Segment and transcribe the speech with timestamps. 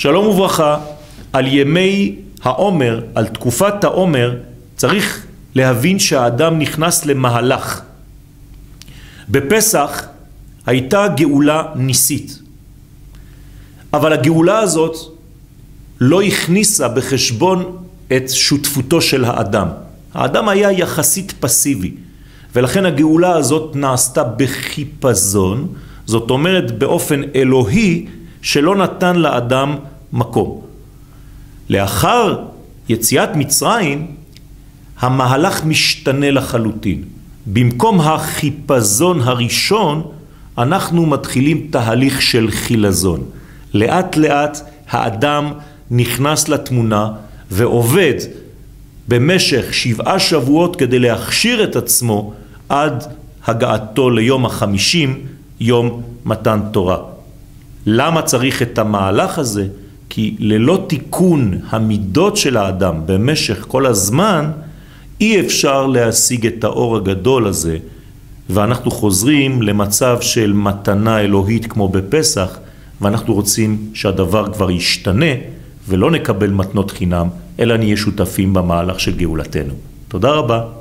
[0.00, 0.78] שלום וברכה,
[1.32, 4.36] על ימי העומר, על תקופת העומר,
[4.76, 7.82] צריך להבין שהאדם נכנס למהלך.
[9.28, 10.06] בפסח
[10.66, 12.38] הייתה גאולה ניסית,
[13.92, 14.96] אבל הגאולה הזאת
[16.00, 17.76] לא הכניסה בחשבון
[18.16, 19.68] את שותפותו של האדם.
[20.14, 21.94] האדם היה יחסית פסיבי,
[22.54, 25.68] ולכן הגאולה הזאת נעשתה בחיפזון,
[26.06, 28.06] זאת אומרת באופן אלוהי
[28.42, 29.76] שלא נתן לאדם
[30.12, 30.60] מקום.
[31.68, 32.38] לאחר
[32.88, 34.06] יציאת מצרים,
[35.00, 37.04] המהלך משתנה לחלוטין.
[37.46, 40.02] במקום החיפזון הראשון,
[40.58, 43.24] אנחנו מתחילים תהליך של חילזון.
[43.74, 44.58] לאט לאט
[44.88, 45.52] האדם
[45.90, 47.12] נכנס לתמונה
[47.50, 48.14] ועובד
[49.08, 52.32] במשך שבעה שבועות כדי להכשיר את עצמו
[52.68, 53.04] עד
[53.46, 55.20] הגעתו ליום החמישים,
[55.60, 56.98] יום מתן תורה.
[57.86, 59.66] למה צריך את המהלך הזה?
[60.10, 64.50] כי ללא תיקון המידות של האדם במשך כל הזמן,
[65.20, 67.78] אי אפשר להשיג את האור הגדול הזה,
[68.50, 72.58] ואנחנו חוזרים למצב של מתנה אלוהית כמו בפסח,
[73.00, 75.34] ואנחנו רוצים שהדבר כבר ישתנה,
[75.88, 77.28] ולא נקבל מתנות חינם,
[77.60, 79.74] אלא נהיה שותפים במהלך של גאולתנו.
[80.08, 80.79] תודה רבה.